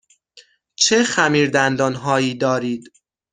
[0.75, 2.91] چه خمیردندان هایی دارید؟